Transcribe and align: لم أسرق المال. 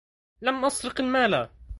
لم 0.41 0.65
أسرق 0.65 0.99
المال. 1.01 1.49